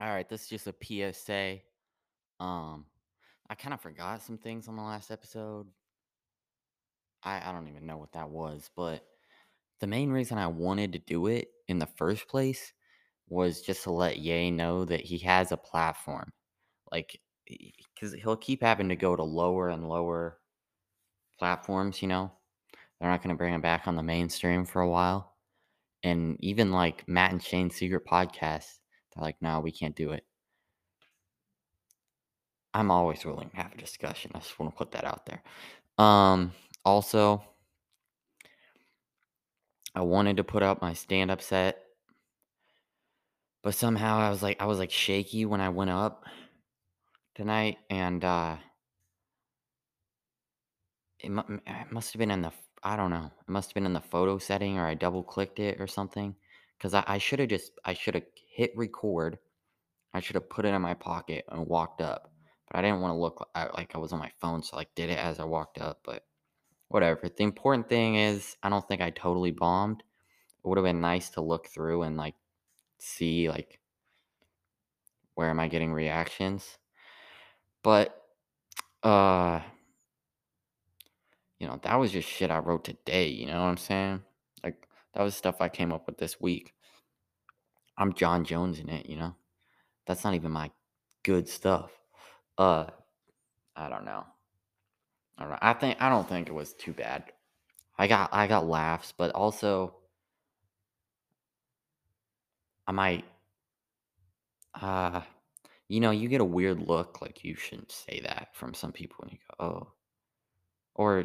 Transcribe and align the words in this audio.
All 0.00 0.08
right, 0.08 0.28
this 0.28 0.42
is 0.42 0.48
just 0.48 0.66
a 0.68 0.74
PSA. 1.12 1.58
Um, 2.38 2.86
I 3.50 3.54
kind 3.56 3.74
of 3.74 3.80
forgot 3.80 4.22
some 4.22 4.38
things 4.38 4.68
on 4.68 4.76
the 4.76 4.82
last 4.82 5.10
episode. 5.10 5.66
I, 7.24 7.42
I 7.44 7.52
don't 7.52 7.66
even 7.66 7.86
know 7.86 7.96
what 7.96 8.12
that 8.12 8.30
was, 8.30 8.70
but 8.76 9.04
the 9.80 9.88
main 9.88 10.10
reason 10.10 10.38
I 10.38 10.46
wanted 10.46 10.92
to 10.92 11.00
do 11.00 11.26
it 11.26 11.48
in 11.66 11.80
the 11.80 11.88
first 11.96 12.28
place 12.28 12.72
was 13.28 13.60
just 13.60 13.82
to 13.84 13.90
let 13.90 14.18
Ye 14.18 14.50
know 14.52 14.84
that 14.84 15.00
he 15.00 15.18
has 15.18 15.50
a 15.50 15.56
platform. 15.56 16.32
Like, 16.92 17.20
because 17.46 18.12
he'll 18.14 18.36
keep 18.36 18.62
having 18.62 18.88
to 18.90 18.96
go 18.96 19.16
to 19.16 19.22
lower 19.22 19.68
and 19.68 19.88
lower 19.88 20.38
platforms, 21.40 22.02
you 22.02 22.08
know? 22.08 22.30
They're 23.00 23.10
not 23.10 23.22
going 23.22 23.34
to 23.34 23.38
bring 23.38 23.54
him 23.54 23.60
back 23.60 23.86
on 23.86 23.96
the 23.96 24.02
mainstream 24.02 24.64
for 24.64 24.80
a 24.80 24.88
while. 24.88 25.36
And 26.04 26.36
even 26.40 26.70
like 26.70 27.06
Matt 27.08 27.32
and 27.32 27.42
Shane's 27.42 27.74
secret 27.74 28.06
podcast, 28.06 28.77
they're 29.18 29.26
like, 29.26 29.42
no, 29.42 29.60
we 29.60 29.72
can't 29.72 29.96
do 29.96 30.12
it. 30.12 30.24
I'm 32.74 32.90
always 32.90 33.24
willing 33.24 33.50
to 33.50 33.56
have 33.56 33.72
a 33.74 33.78
discussion. 33.78 34.30
I 34.34 34.38
just 34.38 34.58
want 34.58 34.72
to 34.72 34.78
put 34.78 34.92
that 34.92 35.04
out 35.04 35.26
there. 35.26 35.42
Um, 35.98 36.52
also, 36.84 37.42
I 39.94 40.00
wanted 40.02 40.36
to 40.38 40.44
put 40.44 40.62
up 40.62 40.80
my 40.80 40.94
stand 40.94 41.30
up 41.30 41.42
set, 41.42 41.84
but 43.62 43.74
somehow 43.74 44.18
I 44.18 44.30
was 44.30 44.42
like 44.42 44.60
I 44.60 44.66
was 44.66 44.78
like 44.78 44.90
shaky 44.90 45.44
when 45.44 45.60
I 45.60 45.68
went 45.68 45.90
up 45.90 46.24
tonight 47.34 47.78
and 47.90 48.24
uh 48.24 48.56
it, 51.20 51.30
mu- 51.30 51.42
it 51.66 51.92
must 51.92 52.12
have 52.12 52.18
been 52.18 52.30
in 52.30 52.42
the 52.42 52.52
I 52.82 52.96
don't 52.96 53.10
know. 53.10 53.30
It 53.40 53.50
must 53.50 53.70
have 53.70 53.74
been 53.74 53.86
in 53.86 53.92
the 53.92 54.00
photo 54.00 54.38
setting 54.38 54.78
or 54.78 54.86
I 54.86 54.94
double 54.94 55.24
clicked 55.24 55.58
it 55.58 55.80
or 55.80 55.86
something 55.88 56.36
cuz 56.80 56.94
I, 56.94 57.04
I 57.06 57.18
should 57.18 57.40
have 57.40 57.48
just 57.48 57.72
I 57.84 57.94
should 57.94 58.14
have 58.14 58.24
hit 58.58 58.72
record. 58.74 59.38
I 60.12 60.18
should 60.18 60.34
have 60.34 60.50
put 60.50 60.64
it 60.64 60.74
in 60.74 60.82
my 60.82 60.94
pocket 60.94 61.44
and 61.48 61.64
walked 61.64 62.00
up. 62.00 62.32
But 62.66 62.78
I 62.78 62.82
didn't 62.82 63.00
want 63.00 63.12
to 63.12 63.18
look 63.18 63.48
like 63.54 63.92
I 63.94 63.98
was 63.98 64.12
on 64.12 64.18
my 64.18 64.32
phone, 64.40 64.64
so 64.64 64.74
I 64.74 64.80
like 64.80 64.94
did 64.96 65.10
it 65.10 65.18
as 65.18 65.38
I 65.38 65.44
walked 65.44 65.80
up, 65.80 66.00
but 66.04 66.24
whatever. 66.88 67.28
The 67.28 67.44
important 67.44 67.88
thing 67.88 68.16
is 68.16 68.56
I 68.60 68.68
don't 68.68 68.86
think 68.88 69.00
I 69.00 69.10
totally 69.10 69.52
bombed. 69.52 70.00
It 70.00 70.66
would 70.68 70.76
have 70.76 70.84
been 70.84 71.00
nice 71.00 71.30
to 71.30 71.40
look 71.40 71.68
through 71.68 72.02
and 72.02 72.16
like 72.16 72.34
see 72.98 73.48
like 73.48 73.78
where 75.34 75.50
am 75.50 75.60
I 75.60 75.68
getting 75.68 75.92
reactions. 75.92 76.78
But 77.84 78.20
uh 79.04 79.60
you 81.60 81.68
know, 81.68 81.78
that 81.82 81.94
was 81.94 82.10
just 82.10 82.28
shit 82.28 82.50
I 82.50 82.58
wrote 82.58 82.84
today, 82.84 83.28
you 83.28 83.46
know 83.46 83.60
what 83.60 83.68
I'm 83.68 83.76
saying? 83.76 84.22
Like 84.64 84.88
that 85.14 85.22
was 85.22 85.36
stuff 85.36 85.60
I 85.60 85.68
came 85.68 85.92
up 85.92 86.06
with 86.06 86.18
this 86.18 86.40
week. 86.40 86.74
I'm 87.98 88.14
John 88.14 88.44
Jones 88.44 88.78
in 88.78 88.88
it, 88.88 89.06
you 89.06 89.16
know. 89.16 89.34
That's 90.06 90.24
not 90.24 90.34
even 90.34 90.52
my 90.52 90.70
good 91.24 91.48
stuff. 91.48 91.90
Uh 92.56 92.86
I 93.76 93.88
don't 93.88 94.04
know. 94.04 94.24
I 95.38 95.42
don't 95.42 95.50
know. 95.52 95.58
I 95.60 95.72
think 95.74 96.00
I 96.00 96.08
don't 96.08 96.28
think 96.28 96.48
it 96.48 96.54
was 96.54 96.74
too 96.74 96.92
bad. 96.92 97.24
I 97.98 98.06
got 98.08 98.30
I 98.32 98.46
got 98.46 98.66
laughs, 98.66 99.12
but 99.16 99.32
also 99.32 99.96
I 102.86 102.92
might 102.92 103.24
uh 104.80 105.22
you 105.88 106.00
know, 106.00 106.10
you 106.12 106.28
get 106.28 106.40
a 106.42 106.44
weird 106.44 106.80
look 106.88 107.22
like 107.22 107.44
you 107.44 107.56
shouldn't 107.56 107.92
say 107.92 108.20
that 108.22 108.48
from 108.54 108.74
some 108.74 108.92
people 108.92 109.16
and 109.22 109.32
you 109.32 109.38
go, 109.58 109.64
"Oh." 109.66 109.92
Or 110.94 111.24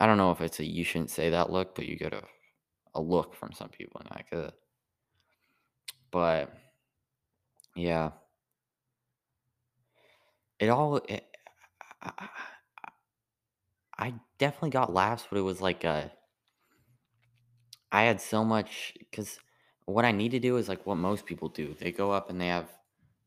I 0.00 0.06
don't 0.06 0.16
know 0.18 0.30
if 0.30 0.40
it's 0.40 0.60
a 0.60 0.64
you 0.64 0.84
shouldn't 0.84 1.10
say 1.10 1.30
that 1.30 1.50
look, 1.50 1.74
but 1.74 1.86
you 1.86 1.96
get 1.96 2.12
a, 2.12 2.22
a 2.96 3.00
look 3.02 3.34
from 3.34 3.52
some 3.52 3.68
people 3.68 4.00
and 4.00 4.10
like, 4.10 4.32
uh, 4.32 4.50
but 6.10 6.50
yeah, 7.74 8.12
it 10.58 10.68
all, 10.68 10.96
it, 10.96 11.24
I, 12.02 12.28
I 13.98 14.14
definitely 14.38 14.70
got 14.70 14.92
laughs, 14.94 15.26
but 15.28 15.38
it 15.38 15.42
was 15.42 15.60
like, 15.60 15.84
uh, 15.84 16.08
I 17.92 18.02
had 18.04 18.20
so 18.20 18.44
much, 18.44 18.94
because 18.98 19.38
what 19.86 20.04
I 20.04 20.12
need 20.12 20.30
to 20.32 20.40
do 20.40 20.56
is 20.56 20.68
like 20.68 20.86
what 20.86 20.96
most 20.96 21.26
people 21.26 21.48
do. 21.48 21.74
They 21.78 21.92
go 21.92 22.10
up 22.10 22.30
and 22.30 22.40
they 22.40 22.48
have 22.48 22.70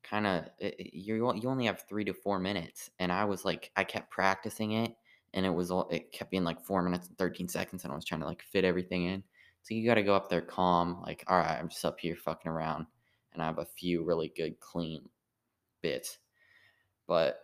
kind 0.03 0.27
of, 0.27 0.45
you 0.59 1.15
you 1.35 1.49
only 1.49 1.65
have 1.65 1.83
three 1.87 2.03
to 2.05 2.13
four 2.13 2.39
minutes. 2.39 2.89
And 2.99 3.11
I 3.11 3.25
was 3.25 3.45
like, 3.45 3.71
I 3.75 3.83
kept 3.83 4.11
practicing 4.11 4.73
it 4.73 4.95
and 5.33 5.45
it 5.45 5.49
was 5.53 5.71
all, 5.71 5.87
it 5.89 6.11
kept 6.11 6.31
being 6.31 6.43
like 6.43 6.61
four 6.61 6.81
minutes 6.83 7.07
and 7.07 7.17
13 7.17 7.47
seconds 7.47 7.83
and 7.83 7.93
I 7.93 7.95
was 7.95 8.05
trying 8.05 8.21
to 8.21 8.27
like 8.27 8.41
fit 8.43 8.65
everything 8.65 9.03
in. 9.05 9.23
So 9.69 9.75
you 9.75 9.85
got 9.85 9.95
to 9.95 10.03
go 10.03 10.15
up 10.15 10.29
there 10.29 10.41
calm, 10.41 10.99
like, 11.03 11.23
all 11.27 11.37
right, 11.37 11.59
I'm 11.59 11.69
just 11.69 11.85
up 11.85 11.99
here 11.99 12.15
fucking 12.15 12.49
around 12.49 12.87
and 13.33 13.43
I 13.43 13.45
have 13.45 13.59
a 13.59 13.65
few 13.65 14.03
really 14.03 14.33
good, 14.35 14.59
clean 14.59 15.07
bits. 15.83 16.17
But 17.07 17.39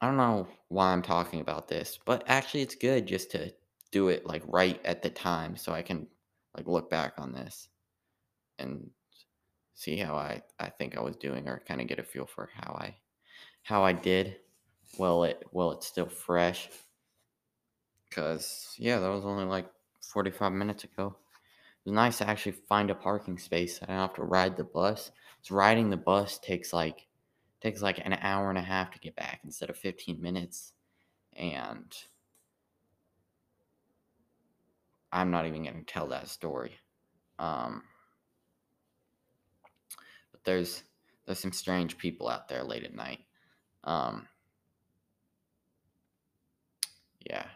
I 0.00 0.06
don't 0.06 0.16
know 0.16 0.48
why 0.68 0.92
I'm 0.92 1.02
talking 1.02 1.42
about 1.42 1.68
this, 1.68 1.98
but 2.06 2.24
actually 2.26 2.62
it's 2.62 2.74
good 2.74 3.06
just 3.06 3.30
to 3.32 3.52
do 3.90 4.08
it 4.08 4.24
like 4.24 4.42
right 4.46 4.80
at 4.86 5.02
the 5.02 5.10
time 5.10 5.56
so 5.58 5.72
I 5.72 5.82
can 5.82 6.06
like 6.56 6.66
look 6.66 6.88
back 6.88 7.12
on 7.18 7.32
this 7.32 7.68
and 8.58 8.90
see 9.74 9.96
how 9.96 10.16
I 10.16 10.42
I 10.60 10.70
think 10.70 10.96
I 10.96 11.02
was 11.02 11.16
doing 11.16 11.48
or 11.48 11.62
kind 11.68 11.80
of 11.80 11.88
get 11.88 11.98
a 11.98 12.04
feel 12.04 12.26
for 12.26 12.50
how 12.54 12.74
I 12.74 12.96
how 13.64 13.84
I 13.84 13.92
did. 13.92 14.38
Well, 14.98 15.24
it 15.24 15.44
well 15.52 15.72
it's 15.72 15.86
still 15.86 16.08
fresh 16.08 16.70
cuz 18.10 18.74
yeah, 18.78 18.98
that 18.98 19.08
was 19.08 19.24
only 19.24 19.44
like 19.44 19.70
45 20.00 20.52
minutes 20.52 20.84
ago. 20.84 21.16
It 21.84 21.90
was 21.90 21.94
nice 21.94 22.18
to 22.18 22.28
actually 22.28 22.52
find 22.52 22.90
a 22.90 22.94
parking 22.94 23.38
space. 23.38 23.80
I 23.82 23.86
don't 23.86 23.96
have 23.96 24.14
to 24.14 24.22
ride 24.22 24.56
the 24.56 24.64
bus. 24.64 25.10
So 25.42 25.54
riding 25.54 25.90
the 25.90 25.96
bus 25.96 26.38
takes 26.38 26.72
like 26.72 27.06
takes 27.60 27.82
like 27.82 27.98
an 28.04 28.14
hour 28.20 28.50
and 28.50 28.58
a 28.58 28.62
half 28.62 28.90
to 28.92 28.98
get 28.98 29.16
back 29.16 29.40
instead 29.44 29.70
of 29.70 29.76
15 29.76 30.20
minutes 30.20 30.72
and 31.36 31.92
I'm 35.12 35.30
not 35.30 35.46
even 35.46 35.64
going 35.64 35.84
to 35.84 35.92
tell 35.92 36.08
that 36.08 36.28
story. 36.28 36.72
Um, 37.38 37.82
but 40.32 40.44
there's 40.44 40.82
there's 41.26 41.38
some 41.38 41.52
strange 41.52 41.98
people 41.98 42.28
out 42.28 42.48
there 42.48 42.64
late 42.64 42.84
at 42.84 42.94
night. 42.94 43.20
Um, 43.84 44.26
yeah, 47.28 47.46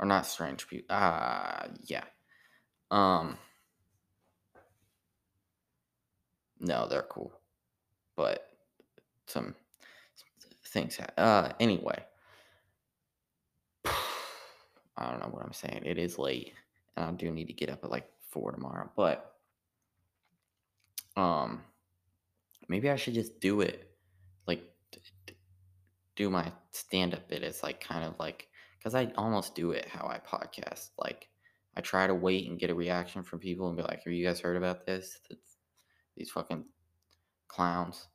or 0.00 0.06
not 0.06 0.26
strange 0.26 0.66
people. 0.66 0.86
Ah, 0.90 1.64
uh, 1.64 1.68
yeah. 1.84 2.04
Um, 2.90 3.36
no, 6.58 6.88
they're 6.88 7.02
cool, 7.02 7.32
but 8.16 8.48
some 9.26 9.54
things. 10.66 10.98
Uh, 11.16 11.52
anyway, 11.60 12.02
I 13.84 15.10
don't 15.10 15.20
know 15.20 15.28
what 15.30 15.44
I'm 15.44 15.52
saying. 15.52 15.82
It 15.84 15.98
is 15.98 16.18
late, 16.18 16.54
and 16.96 17.04
I 17.04 17.12
do 17.12 17.30
need 17.30 17.46
to 17.46 17.52
get 17.52 17.70
up 17.70 17.84
at 17.84 17.90
like 17.90 18.10
four 18.30 18.50
tomorrow. 18.50 18.90
But 18.96 19.34
um, 21.14 21.60
maybe 22.68 22.88
I 22.90 22.96
should 22.96 23.14
just 23.14 23.38
do 23.38 23.60
it 23.60 23.90
like 24.46 24.62
do 26.16 26.30
my 26.30 26.50
stand 26.72 27.14
up 27.14 27.28
bit 27.28 27.42
It's 27.42 27.62
like 27.62 27.80
kind 27.80 28.04
of 28.04 28.18
like 28.18 28.49
because 28.80 28.94
I 28.94 29.12
almost 29.16 29.54
do 29.54 29.72
it 29.72 29.86
how 29.86 30.06
I 30.08 30.18
podcast. 30.18 30.90
Like 30.98 31.28
I 31.76 31.82
try 31.82 32.06
to 32.06 32.14
wait 32.14 32.48
and 32.48 32.58
get 32.58 32.70
a 32.70 32.74
reaction 32.74 33.22
from 33.22 33.38
people 33.38 33.68
and 33.68 33.76
be 33.76 33.82
like, 33.82 34.02
"Have 34.04 34.12
you 34.12 34.26
guys 34.26 34.40
heard 34.40 34.56
about 34.56 34.86
this? 34.86 35.20
These 36.16 36.30
fucking 36.30 36.64
clowns, 37.46 38.08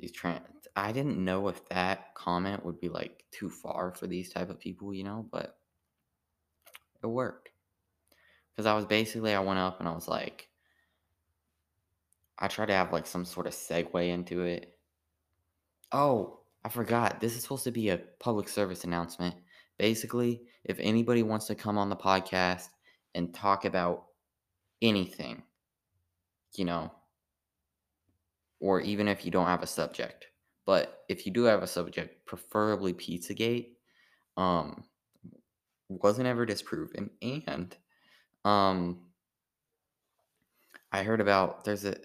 these 0.00 0.12
trans." 0.12 0.42
I 0.74 0.92
didn't 0.92 1.22
know 1.22 1.48
if 1.48 1.68
that 1.68 2.14
comment 2.14 2.64
would 2.64 2.80
be 2.80 2.88
like 2.88 3.24
too 3.30 3.50
far 3.50 3.94
for 3.94 4.06
these 4.06 4.32
type 4.32 4.50
of 4.50 4.58
people, 4.58 4.92
you 4.92 5.04
know, 5.04 5.26
but 5.30 5.58
it 7.02 7.06
worked 7.06 7.50
because 8.56 8.66
I 8.66 8.74
was 8.74 8.86
basically 8.86 9.34
I 9.34 9.40
went 9.40 9.58
up 9.58 9.80
and 9.80 9.88
I 9.88 9.92
was 9.92 10.08
like, 10.08 10.48
I 12.38 12.48
tried 12.48 12.66
to 12.66 12.74
have 12.74 12.92
like 12.92 13.06
some 13.06 13.24
sort 13.24 13.46
of 13.46 13.52
segue 13.52 14.08
into 14.08 14.42
it. 14.42 14.78
Oh, 15.92 16.40
I 16.64 16.68
forgot. 16.68 17.20
This 17.20 17.36
is 17.36 17.42
supposed 17.42 17.64
to 17.64 17.70
be 17.70 17.90
a 17.90 17.98
public 17.98 18.48
service 18.48 18.84
announcement. 18.84 19.36
Basically, 19.78 20.42
if 20.64 20.78
anybody 20.80 21.22
wants 21.22 21.46
to 21.46 21.54
come 21.54 21.78
on 21.78 21.90
the 21.90 21.96
podcast 21.96 22.68
and 23.14 23.34
talk 23.34 23.64
about 23.64 24.04
anything, 24.82 25.42
you 26.54 26.64
know, 26.64 26.92
or 28.60 28.80
even 28.80 29.08
if 29.08 29.24
you 29.24 29.30
don't 29.30 29.46
have 29.46 29.62
a 29.62 29.66
subject, 29.66 30.26
but 30.64 31.04
if 31.08 31.26
you 31.26 31.32
do 31.32 31.44
have 31.44 31.62
a 31.62 31.66
subject, 31.66 32.26
preferably 32.26 32.94
Pizzagate, 32.94 33.72
um, 34.36 34.84
wasn't 35.88 36.26
ever 36.26 36.46
disproven. 36.46 37.10
And 37.22 37.76
um, 38.44 39.00
I 40.92 41.02
heard 41.02 41.20
about 41.20 41.64
there's 41.64 41.84
a 41.84 41.96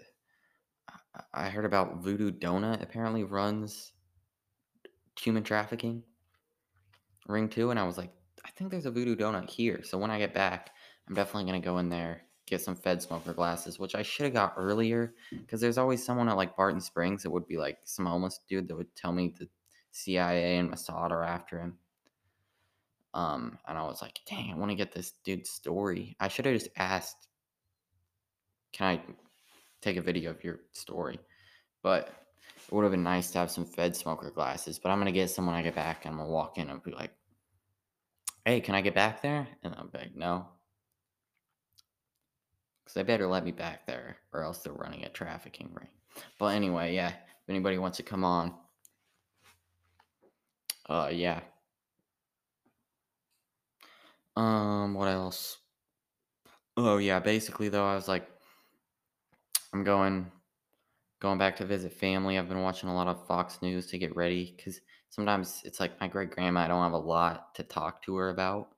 I 1.34 1.50
heard 1.50 1.66
about 1.66 1.98
Voodoo 1.98 2.32
Doughnut 2.32 2.82
apparently 2.82 3.24
runs 3.24 3.92
human 5.20 5.44
trafficking 5.44 6.04
ring 7.31 7.50
too, 7.50 7.72
and 7.72 7.80
I 7.80 7.83
was 7.83 7.98
like, 7.98 8.12
I 8.45 8.50
think 8.51 8.72
there's 8.72 8.86
a 8.86 8.92
Voodoo 8.92 9.16
Doughnut 9.16 9.50
here. 9.50 9.81
So 9.83 9.98
when 9.98 10.12
I 10.12 10.19
get 10.19 10.33
back, 10.33 10.72
I'm 11.07 11.16
definitely 11.16 11.45
gonna 11.45 11.63
go 11.63 11.78
in 11.78 11.89
there 11.89 12.24
get 12.51 12.62
some 12.62 12.75
Fed 12.75 13.01
smoker 13.01 13.33
glasses, 13.33 13.80
which 13.80 13.95
I 13.95 14.04
should 14.04 14.25
have 14.25 14.33
got 14.33 14.54
earlier 14.57 15.13
because 15.31 15.62
there's 15.62 15.78
always 15.78 16.06
someone 16.06 16.28
at 16.28 16.36
like 16.36 16.57
Barton 16.57 16.81
Springs 16.81 17.24
that 17.24 17.31
would 17.31 17.48
be 17.48 17.57
like 17.57 17.78
some 17.86 18.06
homeless 18.06 18.42
dude 18.48 18.68
that 18.68 18.75
would 18.75 18.94
tell 18.94 19.13
me 19.13 19.33
the 19.39 19.48
CIA 19.92 20.57
and 20.57 20.69
Mossad 20.69 21.12
are 21.12 21.24
after 21.24 21.60
him. 21.60 21.78
Um, 23.13 23.57
and 23.68 23.77
I 23.77 23.84
was 23.84 24.01
like, 24.01 24.19
dang, 24.30 24.51
I 24.51 24.57
want 24.57 24.69
to 24.69 24.75
get 24.75 24.94
this 24.94 25.13
dude's 25.24 25.50
story. 25.50 26.18
I 26.19 26.27
should 26.27 26.45
have 26.45 26.56
just 26.56 26.69
asked, 26.75 27.30
can 28.74 28.88
I 28.88 29.01
take 29.81 29.95
a 29.95 30.01
video 30.01 30.31
of 30.31 30.44
your 30.44 30.60
story? 30.74 31.19
But 31.81 32.10
it 32.68 32.74
would 32.74 32.84
have 32.84 32.92
been 32.92 33.04
nice 33.04 33.31
to 33.31 33.39
have 33.39 33.51
some 33.51 33.66
Fed 33.66 33.95
smoker 33.95 34.30
glasses. 34.30 34.77
But 34.77 34.89
I'm 34.89 35.00
gonna 35.00 35.13
get 35.13 35.30
some 35.30 35.45
when 35.45 35.56
I 35.56 35.62
get 35.62 35.75
back, 35.75 36.06
and 36.06 36.13
I'm 36.13 36.19
gonna 36.19 36.30
walk 36.30 36.57
in 36.57 36.69
and 36.69 36.84
be 36.84 36.92
like, 36.92 37.12
"Hey, 38.46 38.62
can 38.62 38.76
I 38.76 38.82
get 38.82 38.96
back 38.96 39.22
there?" 39.22 39.48
And 39.64 39.76
I'm 39.76 39.90
like, 39.94 40.16
"No," 40.16 40.48
because 42.84 42.94
they 42.96 43.04
better 43.04 43.28
let 43.28 43.44
me 43.46 43.52
back 43.52 43.86
there, 43.86 44.18
or 44.34 44.44
else 44.44 44.60
they're 44.60 44.74
running 44.74 45.06
a 45.06 45.10
trafficking 45.10 45.72
ring. 45.74 45.88
But 46.38 46.48
anyway, 46.56 46.94
yeah. 46.94 47.10
If 47.10 47.50
anybody 47.50 47.78
wants 47.78 47.98
to 47.98 48.04
come 48.04 48.24
on, 48.24 48.54
uh, 50.90 51.10
yeah. 51.12 51.42
Um, 54.36 54.94
what 54.94 55.08
else? 55.08 55.58
Oh 56.78 56.98
yeah, 56.98 57.20
basically 57.20 57.70
though, 57.70 57.86
I 57.86 57.96
was 57.96 58.08
like, 58.08 58.28
I'm 59.74 59.84
going 59.84 60.32
going 61.22 61.38
back 61.38 61.58
to 61.58 61.66
visit 61.66 61.94
family. 61.94 62.38
I've 62.38 62.50
been 62.50 62.62
watching 62.62 62.90
a 62.90 62.96
lot 62.96 63.08
of 63.08 63.26
Fox 63.28 63.62
News 63.62 63.88
to 63.88 63.98
get 63.98 64.16
ready 64.16 64.54
because 64.58 64.82
sometimes 65.12 65.62
it's 65.66 65.80
like 65.80 66.00
my 66.02 66.08
great 66.08 66.31
grandma. 66.31 66.62
I 66.62 66.68
don't 66.68 66.84
have 66.84 66.94
a 66.94 66.98
lot 66.98 67.54
to 67.56 67.63
talk 67.63 68.02
to 68.04 68.16
her 68.16 68.30
about. 68.30 68.69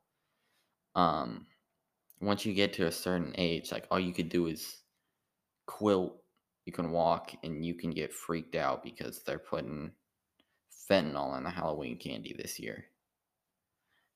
Um, 0.96 1.46
once 2.20 2.46
you 2.46 2.54
get 2.54 2.74
to 2.74 2.88
a 2.88 2.92
certain 2.92 3.34
age, 3.38 3.72
like 3.72 3.88
all 3.90 4.00
you 4.00 4.14
could 4.14 4.30
do 4.30 4.48
is 4.48 4.82
quilt. 5.66 6.18
You 6.66 6.74
can 6.74 6.92
walk, 6.92 7.34
and 7.44 7.66
you 7.66 7.74
can 7.74 7.92
get 7.92 8.14
freaked 8.14 8.56
out 8.56 8.84
because 8.84 9.22
they're 9.24 9.40
putting 9.40 9.92
fentanyl 10.90 11.38
in 11.38 11.44
the 11.44 11.50
Halloween 11.50 11.98
candy 11.98 12.34
this 12.38 12.60
year. 12.60 12.86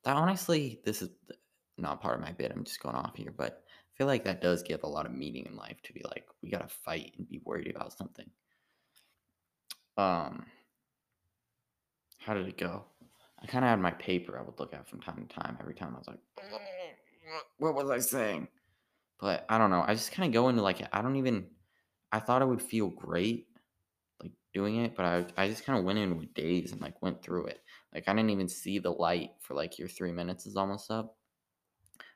That 0.03 0.15
honestly, 0.15 0.79
this 0.85 1.01
is 1.01 1.09
not 1.77 2.01
part 2.01 2.15
of 2.15 2.21
my 2.21 2.31
bit. 2.31 2.51
I'm 2.51 2.63
just 2.63 2.81
going 2.81 2.95
off 2.95 3.15
here, 3.15 3.33
but 3.35 3.63
I 3.69 3.91
feel 3.97 4.07
like 4.07 4.23
that 4.23 4.41
does 4.41 4.63
give 4.63 4.83
a 4.83 4.87
lot 4.87 5.05
of 5.05 5.11
meaning 5.11 5.45
in 5.45 5.57
life 5.57 5.81
to 5.83 5.93
be 5.93 6.01
like, 6.05 6.25
we 6.41 6.49
gotta 6.49 6.69
fight 6.69 7.11
and 7.17 7.27
be 7.27 7.41
worried 7.43 7.69
about 7.69 7.91
something. 7.91 8.29
Um, 9.97 10.45
how 12.27 12.33
did 12.33 12.45
it 12.45 12.57
go? 12.57 12.83
I 13.41 13.45
kind 13.47 13.63
of 13.63 13.69
had 13.69 13.79
my 13.79 13.91
paper 13.91 14.37
I 14.37 14.41
would 14.41 14.59
look 14.59 14.73
at 14.73 14.85
from 14.85 14.99
time 14.99 15.25
to 15.25 15.33
time. 15.33 15.57
Every 15.61 15.73
time 15.73 15.93
I 15.95 15.97
was 15.97 16.07
like, 16.07 16.19
what 17.57 17.73
was 17.73 17.89
I 17.89 17.99
saying? 17.99 18.49
But 19.17 19.45
I 19.47 19.57
don't 19.57 19.69
know. 19.69 19.81
I 19.87 19.93
just 19.93 20.11
kind 20.11 20.27
of 20.27 20.33
go 20.33 20.49
into 20.49 20.61
like, 20.61 20.85
I 20.91 21.01
don't 21.01 21.15
even, 21.15 21.45
I 22.11 22.19
thought 22.19 22.41
it 22.41 22.47
would 22.47 22.61
feel 22.61 22.89
great 22.89 23.47
like 24.21 24.33
doing 24.53 24.83
it, 24.83 24.93
but 24.93 25.05
I, 25.05 25.25
I 25.37 25.47
just 25.47 25.63
kind 25.63 25.79
of 25.79 25.85
went 25.85 25.99
in 25.99 26.17
with 26.17 26.33
days 26.33 26.73
and 26.73 26.81
like 26.81 27.01
went 27.01 27.21
through 27.21 27.45
it. 27.45 27.61
Like 27.93 28.09
I 28.09 28.13
didn't 28.13 28.31
even 28.31 28.49
see 28.49 28.77
the 28.77 28.91
light 28.91 29.29
for 29.39 29.53
like 29.53 29.79
your 29.79 29.87
three 29.87 30.11
minutes 30.11 30.45
is 30.45 30.57
almost 30.57 30.91
up. 30.91 31.15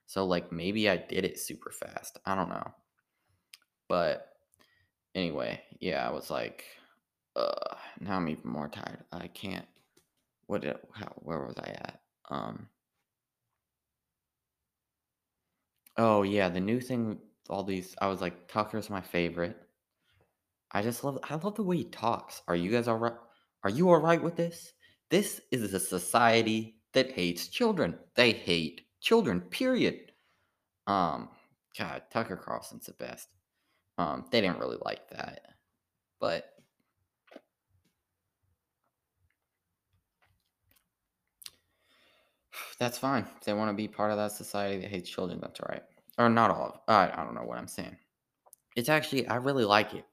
So 0.08 0.26
like 0.26 0.52
maybe 0.52 0.90
I 0.90 0.98
did 0.98 1.24
it 1.24 1.40
super 1.40 1.72
fast. 1.72 2.20
I 2.26 2.36
don't 2.36 2.50
know. 2.50 2.68
But 3.88 4.28
anyway, 5.16 5.62
yeah, 5.80 6.06
I 6.06 6.12
was 6.12 6.30
like, 6.30 6.66
uh, 7.38 7.76
now 8.02 8.18
I'm 8.18 8.28
even 8.28 8.50
more 8.50 8.68
tired. 8.68 9.06
I 9.14 9.28
can't. 9.28 9.66
What 10.52 10.64
did? 10.64 10.76
How? 10.94 11.14
Where 11.20 11.40
was 11.40 11.58
I 11.58 11.70
at? 11.70 12.02
Um. 12.30 12.68
Oh 15.96 16.24
yeah, 16.24 16.50
the 16.50 16.60
new 16.60 16.82
thing. 16.82 17.20
All 17.50 17.64
these. 17.64 17.96
I 18.02 18.08
was 18.08 18.20
like, 18.20 18.50
Tucker's 18.50 18.90
my 18.90 19.00
favorite. 19.00 19.56
I 20.74 20.82
just 20.82 21.06
love. 21.06 21.20
I 21.24 21.36
love 21.36 21.56
the 21.56 21.64
way 21.64 21.78
he 21.78 21.84
talks. 21.86 22.42
Are 22.50 22.56
you 22.58 22.70
guys 22.70 22.90
all 22.90 22.98
right? 22.98 23.14
Are 23.64 23.70
you 23.70 23.90
all 23.92 24.02
right 24.02 24.22
with 24.22 24.36
this? 24.36 24.74
This 25.10 25.40
is 25.52 25.74
a 25.74 25.80
society 25.80 26.76
that 26.92 27.14
hates 27.14 27.48
children. 27.48 27.98
They 28.16 28.34
hate 28.34 28.82
children. 29.00 29.40
Period. 29.40 30.12
Um. 30.86 31.30
God, 31.80 32.02
Tucker 32.12 32.36
Carlson's 32.36 32.88
the 32.88 32.92
best. 32.92 33.30
Um. 33.98 34.26
They 34.34 34.42
didn't 34.42 34.60
really 34.60 34.80
like 34.84 35.10
that, 35.12 35.46
but 36.20 36.51
that's 42.82 42.98
fine. 42.98 43.28
If 43.38 43.44
they 43.46 43.54
want 43.54 43.70
to 43.70 43.76
be 43.76 43.88
part 43.88 44.10
of 44.10 44.18
that 44.18 44.32
society 44.32 44.82
that 44.82 44.90
hates 44.90 45.08
children, 45.08 45.40
that's 45.40 45.60
all 45.60 45.68
right. 45.70 45.84
Or 46.18 46.32
not 46.32 46.50
all 46.50 46.66
of. 46.66 46.80
I 46.88 47.12
I 47.14 47.24
don't 47.24 47.36
know 47.36 47.44
what 47.44 47.60
I'm 47.60 47.68
saying. 47.68 47.96
It's 48.76 48.90
actually 48.90 49.28
I 49.28 49.36
really 49.36 49.66
like 49.66 49.94
it. 49.94 50.04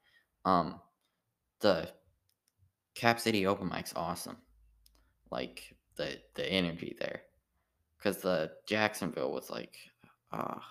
Um, 0.45 0.79
the 1.61 1.89
Cap 2.95 3.21
City 3.21 3.47
open 3.47 3.71
mic's 3.71 3.95
awesome. 3.97 4.37
Like 5.31 5.75
the 5.97 6.19
the 6.35 6.47
energy 6.47 6.95
there, 7.01 7.23
because 7.97 8.19
the 8.19 8.51
Jacksonville 8.67 9.33
was 9.33 9.49
like, 9.49 9.75
ah, 10.33 10.63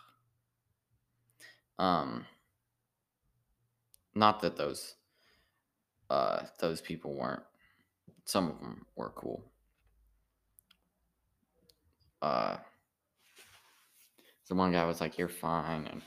um, 1.79 2.27
not 4.13 4.39
that 4.41 4.55
those 4.55 4.93
uh 6.11 6.43
those 6.59 6.79
people 6.79 7.15
weren't. 7.15 7.43
Some 8.25 8.51
of 8.51 8.59
them 8.59 8.85
were 8.95 9.13
cool. 9.15 9.43
Uh, 12.21 12.57
so 14.43 14.55
one 14.55 14.71
guy 14.71 14.85
was 14.85 15.01
like, 15.01 15.17
"You're 15.17 15.27
fine," 15.27 15.87
and 15.87 16.01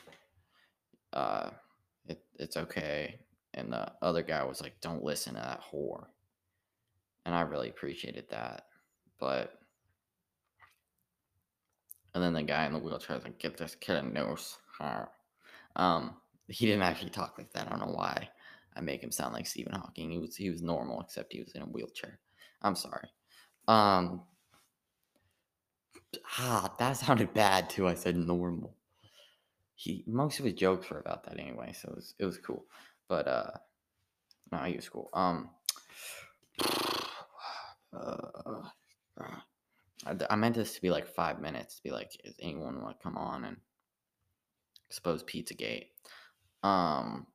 uh, 1.12 1.50
it, 2.06 2.22
it's 2.38 2.56
okay. 2.56 3.20
And 3.54 3.72
the 3.72 3.92
other 4.02 4.22
guy 4.22 4.42
was 4.44 4.60
like, 4.60 4.80
"Don't 4.80 5.04
listen 5.04 5.34
to 5.34 5.40
that 5.40 5.60
whore." 5.72 6.06
And 7.26 7.34
I 7.34 7.42
really 7.42 7.68
appreciated 7.68 8.26
that, 8.30 8.66
but. 9.18 9.54
And 12.12 12.24
then 12.24 12.32
the 12.32 12.42
guy 12.42 12.66
in 12.66 12.72
the 12.72 12.78
wheelchair 12.78 13.16
was 13.16 13.24
like, 13.24 13.38
"Get 13.38 13.56
this 13.56 13.76
kid 13.76 13.96
a 13.96 14.02
nose." 14.02 14.58
Um, 15.76 16.16
he 16.48 16.66
didn't 16.66 16.82
actually 16.82 17.10
talk 17.10 17.38
like 17.38 17.52
that. 17.52 17.66
I 17.66 17.70
don't 17.70 17.80
know 17.80 17.94
why 17.94 18.28
I 18.74 18.80
make 18.80 19.02
him 19.02 19.12
sound 19.12 19.34
like 19.34 19.46
Stephen 19.46 19.72
Hawking. 19.72 20.10
He 20.10 20.18
was 20.18 20.36
he 20.36 20.50
was 20.50 20.62
normal, 20.62 21.00
except 21.00 21.32
he 21.32 21.40
was 21.40 21.52
in 21.52 21.62
a 21.62 21.66
wheelchair. 21.66 22.18
I'm 22.62 22.74
sorry. 22.74 23.08
Um, 23.68 24.22
ah, 26.38 26.72
that 26.78 26.96
sounded 26.96 27.34
bad 27.34 27.70
too. 27.70 27.86
I 27.86 27.94
said 27.94 28.16
normal. 28.16 28.74
He 29.74 30.04
most 30.06 30.38
of 30.38 30.44
his 30.44 30.54
jokes 30.54 30.90
were 30.90 30.98
about 30.98 31.24
that 31.24 31.38
anyway, 31.38 31.72
so 31.72 31.88
it 31.88 31.96
was 31.96 32.14
it 32.18 32.24
was 32.24 32.38
cool. 32.38 32.64
But 33.08 33.26
uh, 33.26 33.50
no, 34.52 34.58
he 34.58 34.76
was 34.76 34.88
cool. 34.88 35.10
Um, 35.12 35.50
uh, 37.92 38.68
I, 40.06 40.16
I 40.30 40.36
meant 40.36 40.54
this 40.54 40.74
to 40.74 40.82
be 40.82 40.90
like 40.90 41.06
five 41.06 41.40
minutes 41.40 41.76
to 41.76 41.82
be 41.82 41.90
like, 41.90 42.20
is 42.24 42.34
anyone 42.40 42.82
want 42.82 42.98
to 42.98 43.02
come 43.02 43.16
on 43.16 43.44
and 43.44 43.56
expose 44.88 45.22
Pizzagate? 45.22 45.88
Um, 46.62 47.26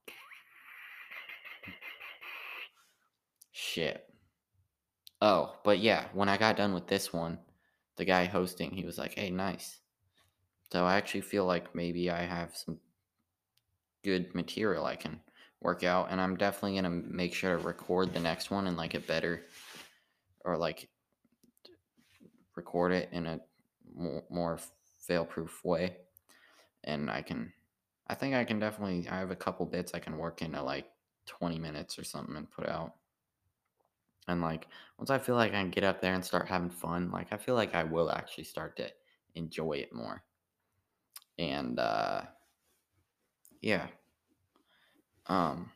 shit. 3.52 4.08
Oh, 5.22 5.56
but 5.64 5.80
yeah, 5.80 6.06
when 6.14 6.30
I 6.30 6.38
got 6.38 6.58
done 6.58 6.74
with 6.74 6.88
this 6.88 7.14
one, 7.14 7.40
the 7.98 8.06
guy 8.06 8.26
hosting, 8.26 8.72
he 8.72 8.86
was 8.86 8.98
like, 8.98 9.14
"Hey, 9.16 9.30
nice." 9.30 9.80
So 10.72 10.86
I 10.86 10.96
actually 10.98 11.22
feel 11.22 11.46
like 11.46 11.76
maybe 11.76 12.10
I 12.10 12.24
have 12.24 12.56
some 12.56 12.80
good 14.04 14.34
material 14.36 14.86
I 14.86 14.96
can 14.96 15.20
work 15.62 15.84
out, 15.84 16.08
and 16.12 16.22
I'm 16.22 16.38
definitely 16.38 16.76
gonna 16.76 16.90
make 16.90 17.34
sure 17.34 17.58
to 17.58 17.64
record 17.64 18.14
the 18.14 18.20
next 18.20 18.52
one 18.52 18.68
in 18.68 18.76
like 18.76 18.94
a 18.94 19.00
better, 19.00 19.46
or 20.44 20.58
like 20.58 20.90
record 22.56 22.92
it 22.92 23.10
in 23.12 23.26
a 23.26 23.40
more, 23.94 24.24
more 24.30 24.60
fail-proof 25.00 25.64
way, 25.64 25.98
and 26.84 27.10
I 27.10 27.22
can. 27.22 27.54
I 28.08 28.14
think 28.16 28.36
I 28.36 28.44
can 28.46 28.60
definitely. 28.60 29.08
I 29.10 29.20
have 29.20 29.32
a 29.32 29.36
couple 29.36 29.66
bits 29.66 29.94
I 29.94 30.00
can 30.00 30.18
work 30.18 30.42
into 30.42 30.62
like 30.62 30.88
20 31.26 31.60
minutes 31.60 31.98
or 31.98 32.04
something 32.04 32.36
and 32.36 32.50
put 32.50 32.68
out. 32.70 32.94
And 34.28 34.42
like 34.42 34.68
once 34.98 35.10
I 35.10 35.20
feel 35.20 35.36
like 35.36 35.52
I 35.52 35.62
can 35.62 35.72
get 35.72 35.84
up 35.84 36.02
there 36.02 36.14
and 36.14 36.24
start 36.26 36.48
having 36.48 36.70
fun, 36.70 37.12
like 37.12 37.28
I 37.32 37.38
feel 37.38 37.56
like 37.56 37.76
I 37.76 37.84
will 37.84 38.12
actually 38.12 38.44
start 38.46 38.78
to 38.78 38.90
enjoy 39.36 39.74
it 39.74 39.94
more. 39.94 40.24
And 41.38 41.80
uh 41.80 42.22
yeah. 43.62 43.88
Um 45.28 45.72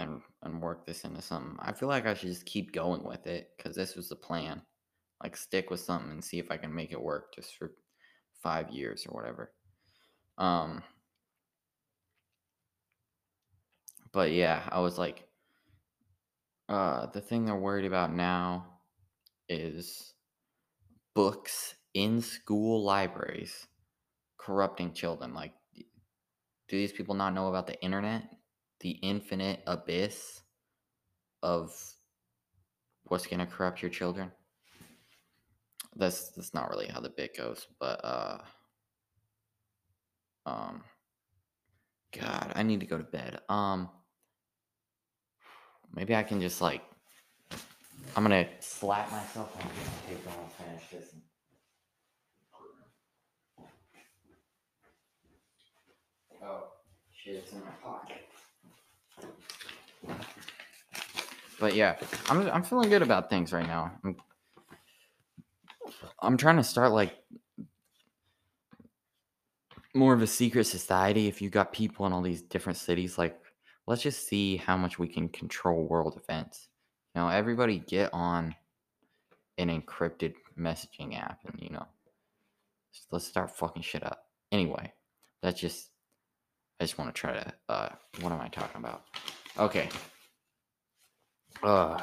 and 0.00 0.20
and 0.42 0.60
work 0.60 0.86
this 0.86 1.04
into 1.04 1.22
something. 1.22 1.56
I 1.60 1.72
feel 1.72 1.88
like 1.88 2.06
I 2.06 2.14
should 2.14 2.28
just 2.28 2.46
keep 2.46 2.72
going 2.72 3.04
with 3.04 3.26
it 3.26 3.52
cuz 3.58 3.74
this 3.76 3.94
was 3.96 4.08
the 4.08 4.16
plan. 4.16 4.62
Like 5.22 5.36
stick 5.36 5.70
with 5.70 5.80
something 5.80 6.10
and 6.12 6.24
see 6.24 6.38
if 6.38 6.50
I 6.50 6.56
can 6.56 6.74
make 6.74 6.92
it 6.92 7.00
work 7.02 7.34
just 7.34 7.56
for 7.56 7.74
5 8.42 8.70
years 8.70 9.06
or 9.06 9.14
whatever. 9.14 9.54
Um 10.38 10.82
but 14.12 14.32
yeah, 14.32 14.68
I 14.70 14.80
was 14.80 14.98
like 14.98 15.28
uh, 16.68 17.06
the 17.06 17.20
thing 17.20 17.44
they're 17.44 17.56
worried 17.56 17.84
about 17.84 18.12
now 18.12 18.66
is 19.48 20.14
books 21.14 21.74
in 21.92 22.20
school 22.20 22.82
libraries 22.82 23.66
corrupting 24.38 24.92
children. 24.92 25.34
Like 25.34 25.52
do 26.68 26.76
these 26.78 26.92
people 26.92 27.14
not 27.14 27.34
know 27.34 27.48
about 27.48 27.66
the 27.66 27.80
internet? 27.82 28.24
The 28.80 28.90
infinite 28.90 29.60
abyss 29.66 30.40
of 31.42 31.74
what's 33.04 33.26
going 33.26 33.40
to 33.40 33.46
corrupt 33.46 33.82
your 33.82 33.90
children? 33.90 34.32
That's 35.96 36.30
that's 36.30 36.54
not 36.54 36.70
really 36.70 36.88
how 36.88 37.00
the 37.00 37.10
bit 37.10 37.36
goes, 37.36 37.68
but 37.78 38.04
uh 38.04 38.38
um 40.46 40.82
god, 42.18 42.52
I 42.56 42.62
need 42.62 42.80
to 42.80 42.86
go 42.86 42.98
to 42.98 43.04
bed. 43.04 43.40
Um 43.48 43.90
maybe 45.94 46.14
I 46.14 46.22
can 46.22 46.40
just 46.40 46.60
like 46.60 46.82
I'm 48.16 48.28
to 48.28 48.46
slap 48.60 49.10
myself 49.10 49.56
on 49.60 49.68
the 49.68 50.14
tape 50.14 50.24
and 50.26 50.52
finish 50.52 50.90
this. 50.90 51.14
Oh, 56.42 56.64
shit, 57.12 57.36
it's 57.36 57.52
in 57.52 57.60
my 57.60 57.66
pocket. 57.82 58.18
But 61.58 61.74
yeah, 61.74 61.96
I'm 62.28 62.48
I'm 62.50 62.62
feeling 62.62 62.88
good 62.88 63.02
about 63.02 63.30
things 63.30 63.52
right 63.52 63.66
now. 63.66 63.90
I'm, 64.04 64.16
I'm 66.20 66.36
trying 66.36 66.56
to 66.56 66.64
start 66.64 66.92
like 66.92 67.16
more 69.94 70.12
of 70.14 70.22
a 70.22 70.26
secret 70.26 70.64
society. 70.64 71.26
If 71.26 71.42
you 71.42 71.50
got 71.50 71.72
people 71.72 72.06
in 72.06 72.12
all 72.12 72.22
these 72.22 72.42
different 72.42 72.76
cities, 72.76 73.18
like 73.18 73.40
let's 73.86 74.02
just 74.02 74.26
see 74.28 74.56
how 74.56 74.76
much 74.76 74.98
we 74.98 75.08
can 75.08 75.28
control 75.28 75.86
world 75.86 76.20
events. 76.22 76.68
You 77.14 77.22
know, 77.22 77.28
everybody 77.28 77.78
get 77.78 78.10
on 78.12 78.54
an 79.58 79.68
encrypted 79.68 80.34
messaging 80.58 81.18
app, 81.18 81.40
and 81.46 81.60
you 81.60 81.70
know, 81.70 81.86
let's 83.10 83.26
start 83.26 83.50
fucking 83.50 83.82
shit 83.82 84.04
up. 84.04 84.24
Anyway, 84.52 84.92
that's 85.42 85.60
just 85.60 85.90
I 86.80 86.84
just 86.84 86.98
want 86.98 87.14
to 87.14 87.18
try 87.18 87.32
to. 87.32 87.52
Uh, 87.68 87.88
what 88.20 88.32
am 88.32 88.40
I 88.40 88.48
talking 88.48 88.80
about? 88.80 89.04
Okay. 89.58 89.88
Uh. 91.62 91.98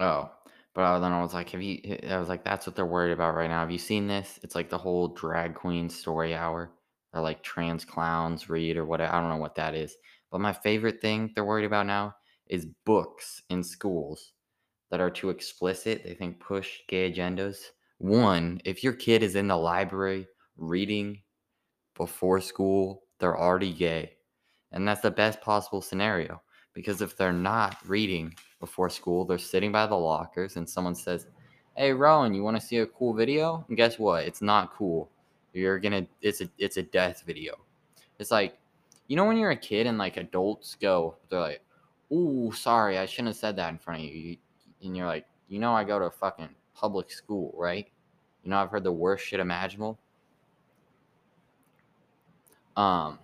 Oh, 0.00 0.30
but 0.74 0.98
then 1.00 1.12
I 1.12 1.20
was 1.20 1.34
like, 1.34 1.50
have 1.50 1.62
you? 1.62 1.98
I 2.08 2.18
was 2.18 2.28
like, 2.28 2.44
that's 2.44 2.66
what 2.66 2.74
they're 2.74 2.86
worried 2.86 3.12
about 3.12 3.34
right 3.34 3.48
now. 3.48 3.60
Have 3.60 3.70
you 3.70 3.78
seen 3.78 4.06
this? 4.06 4.40
It's 4.42 4.54
like 4.54 4.70
the 4.70 4.78
whole 4.78 5.08
drag 5.08 5.54
queen 5.54 5.90
story 5.90 6.34
hour. 6.34 6.70
They're 7.12 7.22
like 7.22 7.42
trans 7.42 7.84
clowns 7.84 8.48
read 8.48 8.76
or 8.76 8.84
whatever. 8.84 9.14
I 9.14 9.20
don't 9.20 9.30
know 9.30 9.36
what 9.36 9.54
that 9.56 9.74
is. 9.74 9.96
But 10.30 10.40
my 10.40 10.52
favorite 10.52 11.00
thing 11.00 11.32
they're 11.34 11.44
worried 11.44 11.66
about 11.66 11.86
now 11.86 12.14
is 12.46 12.66
books 12.84 13.42
in 13.50 13.62
schools 13.62 14.32
that 14.90 15.00
are 15.00 15.10
too 15.10 15.30
explicit. 15.30 16.02
They 16.04 16.14
think 16.14 16.40
push 16.40 16.80
gay 16.88 17.10
agendas. 17.12 17.58
One, 17.98 18.60
if 18.64 18.82
your 18.82 18.92
kid 18.92 19.22
is 19.22 19.36
in 19.36 19.48
the 19.48 19.56
library 19.56 20.26
reading 20.56 21.22
before 21.96 22.40
school, 22.40 23.04
they're 23.18 23.38
already 23.38 23.72
gay. 23.72 24.16
And 24.72 24.88
that's 24.88 25.02
the 25.02 25.10
best 25.10 25.40
possible 25.40 25.82
scenario 25.82 26.42
because 26.74 27.02
if 27.02 27.16
they're 27.16 27.32
not 27.32 27.76
reading 27.86 28.34
before 28.60 28.88
school, 28.88 29.24
they're 29.24 29.38
sitting 29.38 29.72
by 29.72 29.86
the 29.86 29.94
lockers 29.94 30.56
and 30.56 30.68
someone 30.68 30.94
says, 30.94 31.26
"Hey 31.76 31.92
Rowan, 31.92 32.34
you 32.34 32.42
want 32.42 32.58
to 32.58 32.66
see 32.66 32.78
a 32.78 32.86
cool 32.86 33.12
video?" 33.12 33.64
And 33.68 33.76
guess 33.76 33.98
what? 33.98 34.24
It's 34.24 34.42
not 34.42 34.72
cool. 34.72 35.10
You're 35.52 35.78
to 35.80 36.06
it's 36.20 36.40
a 36.40 36.48
it's 36.58 36.76
a 36.76 36.82
death 36.82 37.24
video. 37.26 37.54
It's 38.18 38.30
like 38.30 38.58
you 39.08 39.16
know 39.16 39.24
when 39.24 39.36
you're 39.36 39.50
a 39.50 39.56
kid 39.56 39.86
and 39.86 39.98
like 39.98 40.16
adults 40.16 40.76
go, 40.80 41.16
they're 41.28 41.40
like, 41.40 41.62
"Ooh, 42.12 42.52
sorry, 42.52 42.98
I 42.98 43.06
shouldn't 43.06 43.28
have 43.28 43.36
said 43.36 43.56
that 43.56 43.70
in 43.70 43.78
front 43.78 44.00
of 44.00 44.06
you." 44.06 44.36
And 44.82 44.96
you're 44.96 45.06
like, 45.06 45.26
"You 45.48 45.58
know 45.58 45.74
I 45.74 45.84
go 45.84 45.98
to 45.98 46.06
a 46.06 46.10
fucking 46.10 46.48
public 46.74 47.10
school, 47.10 47.54
right? 47.56 47.88
You 48.44 48.50
know 48.50 48.58
I've 48.58 48.70
heard 48.70 48.84
the 48.84 48.92
worst 48.92 49.26
shit 49.26 49.40
imaginable." 49.40 49.98
Um, 52.76 53.18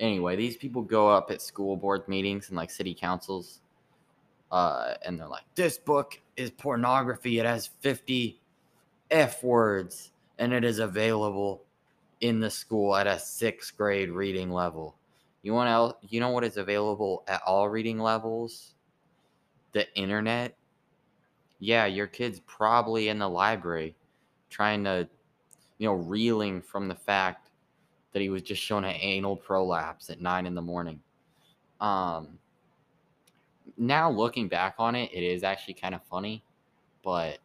anyway, 0.00 0.34
these 0.34 0.56
people 0.56 0.82
go 0.82 1.08
up 1.08 1.30
at 1.30 1.40
school 1.40 1.76
board 1.76 2.08
meetings 2.08 2.48
and 2.48 2.56
like 2.56 2.70
city 2.70 2.94
councils, 2.94 3.60
uh, 4.50 4.94
and 5.04 5.20
they're 5.20 5.28
like, 5.28 5.44
"This 5.54 5.78
book 5.78 6.20
is 6.36 6.50
pornography. 6.50 7.38
It 7.38 7.46
has 7.46 7.68
fifty 7.68 8.40
f 9.10 9.44
words, 9.44 10.10
and 10.38 10.52
it 10.52 10.64
is 10.64 10.78
available 10.78 11.62
in 12.20 12.40
the 12.40 12.50
school 12.50 12.96
at 12.96 13.06
a 13.06 13.18
sixth 13.18 13.76
grade 13.76 14.10
reading 14.10 14.50
level." 14.50 14.96
You 15.42 15.54
want 15.54 15.68
to, 16.02 16.08
you 16.08 16.18
know 16.18 16.30
what 16.30 16.42
is 16.42 16.56
available 16.56 17.22
at 17.28 17.40
all 17.46 17.68
reading 17.68 18.00
levels? 18.00 18.74
The 19.72 19.86
internet. 19.94 20.56
Yeah, 21.60 21.86
your 21.86 22.08
kid's 22.08 22.40
probably 22.40 23.08
in 23.08 23.20
the 23.20 23.28
library, 23.28 23.94
trying 24.50 24.82
to, 24.84 25.08
you 25.78 25.86
know, 25.86 25.94
reeling 25.94 26.60
from 26.60 26.88
the 26.88 26.96
fact 26.96 27.50
that 28.12 28.22
he 28.22 28.28
was 28.28 28.42
just 28.42 28.60
shown 28.60 28.84
an 28.84 28.96
anal 28.98 29.36
prolapse 29.36 30.10
at 30.10 30.20
nine 30.20 30.46
in 30.46 30.54
the 30.54 30.62
morning. 30.62 31.00
Um, 31.80 32.38
now 33.76 34.10
looking 34.10 34.48
back 34.48 34.74
on 34.78 34.94
it, 34.96 35.10
it 35.12 35.22
is 35.22 35.44
actually 35.44 35.74
kind 35.74 35.94
of 35.94 36.02
funny, 36.10 36.42
but 37.04 37.38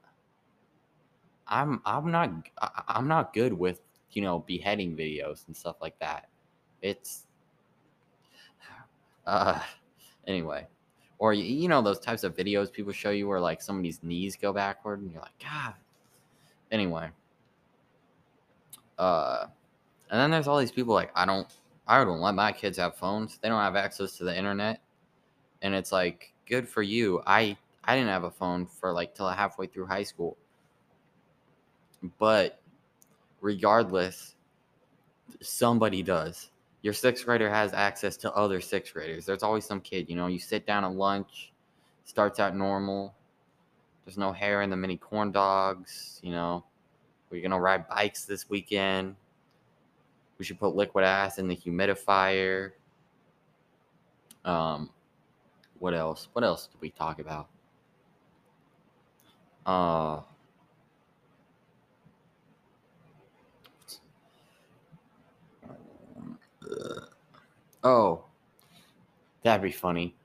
I'm 1.52 1.82
I'm 1.86 2.10
not 2.10 2.32
I'm 2.88 3.08
not 3.08 3.34
good 3.34 3.54
with 3.54 3.82
you 4.12 4.22
know 4.22 4.40
beheading 4.40 4.96
videos 4.96 5.46
and 5.48 5.56
stuff 5.56 5.76
like 5.82 6.00
that. 6.00 6.30
It's 6.82 7.28
uh 9.28 9.60
anyway, 10.26 10.66
or 11.20 11.34
you 11.34 11.68
know 11.68 11.82
those 11.82 12.00
types 12.00 12.24
of 12.24 12.36
videos 12.36 12.72
people 12.72 12.94
show 12.94 13.12
you 13.12 13.28
where 13.28 13.40
like 13.40 13.62
somebody's 13.62 14.02
knees 14.02 14.36
go 14.36 14.54
backward 14.54 15.02
and 15.02 15.12
you're 15.12 15.22
like 15.22 15.38
God. 15.40 15.74
Anyway, 16.72 17.10
uh 18.98 19.48
and 20.10 20.20
then 20.20 20.32
there's 20.32 20.48
all 20.48 20.58
these 20.58 20.72
people 20.72 20.94
like 20.94 21.12
I 21.16 21.26
don't 21.26 21.48
I 21.88 22.04
don't 22.06 22.22
let 22.22 22.36
my 22.36 22.54
kids 22.54 22.78
have 22.78 22.96
phones. 22.96 23.40
They 23.42 23.50
don't 23.50 23.62
have 23.62 23.76
access 23.76 24.18
to 24.18 24.24
the 24.24 24.36
internet. 24.36 24.82
And 25.62 25.76
it's 25.76 25.92
like 25.92 26.34
good 26.46 26.68
for 26.68 26.82
you. 26.82 27.22
I 27.28 27.58
I 27.84 27.96
didn't 27.96 28.10
have 28.10 28.24
a 28.24 28.32
phone 28.32 28.66
for 28.66 28.94
like 28.94 29.14
till 29.14 29.28
halfway 29.28 29.68
through 29.68 29.88
high 29.88 30.04
school. 30.04 30.38
But 32.18 32.60
regardless, 33.42 34.36
somebody 35.42 36.04
does. 36.04 36.50
Your 36.82 36.94
sixth 36.94 37.26
grader 37.26 37.50
has 37.50 37.74
access 37.74 38.18
to 38.18 38.34
other 38.34 38.60
sixth 38.60 38.94
graders. 38.94 39.26
There's 39.26 39.44
always 39.44 39.66
some 39.66 39.82
kid, 39.82 40.10
you 40.10 40.16
know, 40.16 40.28
you 40.28 40.40
sit 40.40 40.66
down 40.66 40.84
at 40.84 40.94
lunch, 40.94 41.52
starts 42.06 42.40
out 42.40 42.56
normal. 42.56 43.14
There's 44.06 44.18
no 44.18 44.32
hair 44.32 44.64
in 44.64 44.70
the 44.70 44.76
mini 44.76 44.98
corn 44.98 45.32
dogs, 45.32 46.20
you 46.24 46.32
know. 46.32 46.64
We're 47.30 47.42
gonna 47.42 47.60
ride 47.60 47.88
bikes 47.88 48.26
this 48.26 48.50
weekend. 48.50 49.16
We 50.38 50.46
should 50.46 50.60
put 50.60 50.76
liquid 50.76 51.06
ass 51.06 51.38
in 51.38 51.48
the 51.48 51.56
humidifier. 51.56 52.72
Um, 54.44 54.90
what 55.78 55.94
else? 55.94 56.30
What 56.34 56.44
else 56.44 56.68
did 56.68 56.82
we 56.82 56.90
talk 56.90 57.20
about? 57.20 57.48
Uh, 59.66 60.22
oh, 67.84 68.26
that'd 69.44 69.62
be 69.62 69.72
funny. 69.72 70.16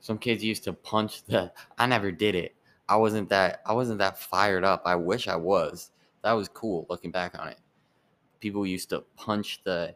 Some 0.00 0.18
kids 0.18 0.42
used 0.42 0.64
to 0.64 0.72
punch 0.72 1.24
the. 1.24 1.52
I 1.78 1.86
never 1.86 2.10
did 2.10 2.34
it. 2.34 2.54
I 2.88 2.96
wasn't 2.96 3.28
that. 3.28 3.62
I 3.64 3.72
wasn't 3.72 3.98
that 3.98 4.18
fired 4.18 4.64
up. 4.64 4.82
I 4.84 4.96
wish 4.96 5.28
I 5.28 5.36
was. 5.36 5.90
That 6.22 6.32
was 6.32 6.48
cool 6.48 6.86
looking 6.88 7.10
back 7.10 7.38
on 7.38 7.48
it 7.48 7.58
people 8.42 8.66
used 8.66 8.90
to 8.90 9.04
punch 9.16 9.62
the 9.62 9.94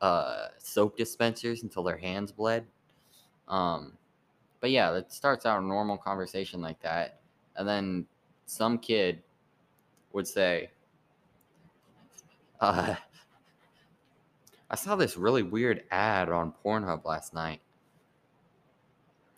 uh, 0.00 0.48
soap 0.58 0.96
dispensers 0.96 1.64
until 1.64 1.82
their 1.82 1.96
hands 1.96 2.30
bled. 2.30 2.64
Um, 3.48 3.94
but 4.60 4.70
yeah, 4.70 4.94
it 4.94 5.10
starts 5.10 5.46
out 5.46 5.60
a 5.60 5.66
normal 5.66 5.96
conversation 5.96 6.60
like 6.60 6.80
that, 6.82 7.20
and 7.56 7.66
then 7.66 8.06
some 8.46 8.78
kid 8.78 9.22
would 10.12 10.28
say, 10.28 10.70
uh, 12.60 12.94
"I 14.70 14.76
saw 14.76 14.96
this 14.96 15.16
really 15.16 15.42
weird 15.42 15.84
ad 15.90 16.28
on 16.28 16.54
Pornhub 16.64 17.04
last 17.04 17.34
night. 17.34 17.60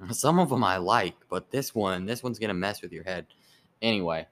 Some 0.11 0.39
of 0.39 0.49
them 0.51 0.65
I 0.65 0.79
like, 0.79 1.17
but 1.29 1.51
this 1.51 1.75
one, 1.75 2.07
this 2.07 2.23
one's 2.23 2.39
gonna 2.39 2.55
mess 2.55 2.83
with 2.83 2.93
your 2.93 3.05
head." 3.05 3.27
Anyway, 3.83 4.27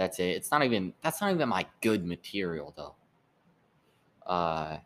that's 0.00 0.18
it. 0.18 0.30
It's 0.30 0.50
not 0.50 0.64
even 0.64 0.94
that's 1.02 1.20
not 1.20 1.30
even 1.30 1.48
my 1.50 1.66
good 1.82 2.06
material 2.06 2.72
though. 2.74 2.94
Uh 4.26 4.78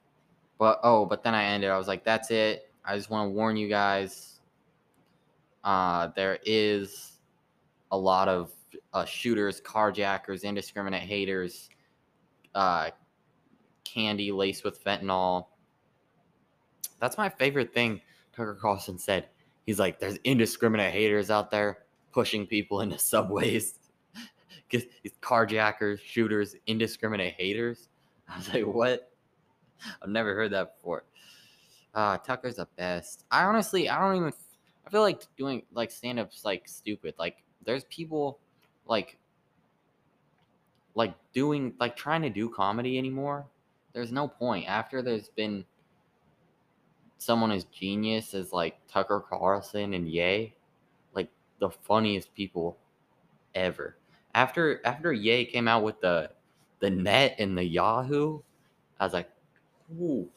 but 0.59 0.81
oh, 0.83 1.07
but 1.07 1.23
then 1.23 1.35
I 1.35 1.45
ended. 1.45 1.71
I 1.71 1.79
was 1.79 1.87
like, 1.87 2.05
that's 2.05 2.33
it. 2.33 2.69
I 2.85 2.97
just 2.97 3.11
want 3.11 3.29
to 3.29 3.33
warn 3.33 3.57
you 3.57 3.69
guys. 3.69 4.41
Uh 5.63 6.09
there 6.17 6.41
is 6.45 7.13
a 7.93 7.97
lot 7.97 8.29
of 8.29 8.51
uh, 8.93 9.05
shooters, 9.05 9.61
carjackers, 9.61 10.43
indiscriminate 10.43 11.03
haters, 11.03 11.69
uh 12.57 12.91
candy 13.85 14.33
laced 14.33 14.65
with 14.65 14.83
fentanyl. 14.83 15.47
That's 17.01 17.19
my 17.19 17.29
favorite 17.29 17.73
thing 17.75 18.01
Tucker 18.35 18.57
Carlson 18.61 18.99
said. 18.99 19.29
He's 19.67 19.79
like, 19.79 19.99
there's 19.99 20.19
indiscriminate 20.25 20.93
haters 20.93 21.31
out 21.31 21.51
there 21.51 21.79
pushing 22.13 22.47
people 22.47 22.81
into 22.81 22.99
subways 22.99 23.79
carjackers, 25.23 26.01
shooters, 26.01 26.57
indiscriminate 26.67 27.35
haters. 27.35 27.89
I 28.29 28.39
was 28.39 28.53
like, 28.53 28.67
what? 28.67 29.11
I've 30.03 30.09
never 30.09 30.35
heard 30.35 30.53
that 30.53 30.77
before. 30.77 31.05
Uh, 31.95 32.19
Tucker's 32.19 32.57
the 32.57 32.67
best. 32.77 33.25
I 33.31 33.45
honestly, 33.45 33.89
I 33.89 34.01
don't 34.01 34.17
even. 34.17 34.33
I 34.87 34.91
feel 34.91 35.03
like 35.03 35.23
doing 35.37 35.63
like 35.73 35.91
stand 35.91 36.19
ups 36.19 36.45
like 36.45 36.69
stupid. 36.69 37.15
Like 37.19 37.43
there's 37.65 37.85
people 37.85 38.39
like 38.87 39.17
like 40.95 41.15
doing 41.33 41.75
like 41.79 41.97
trying 41.97 42.23
to 42.23 42.31
do 42.31 42.49
comedy 42.49 42.99
anymore. 42.99 43.47
There's 43.95 44.13
no 44.13 44.29
point 44.29 44.69
after 44.69 45.01
there's 45.01 45.29
been 45.29 45.65
someone 47.19 47.53
as 47.53 47.65
genius 47.65 48.35
as 48.35 48.53
like 48.53 48.77
Tucker 48.87 49.25
Carlson 49.29 49.95
and 49.95 50.09
Ye, 50.09 50.55
like 51.15 51.29
the 51.61 51.71
funniest 51.71 52.35
people 52.35 52.77
ever. 53.55 53.97
After 54.35 54.81
after 54.85 55.13
Ye 55.13 55.45
came 55.47 55.69
out 55.69 55.85
with 55.85 56.01
the 56.01 56.31
the 56.81 56.91
net 56.91 57.37
and 57.39 57.57
the 57.57 57.65
Yahoo, 57.65 58.41
I 58.99 59.05
was 59.05 59.13
like, 59.15 59.31
ooh, 59.99 60.29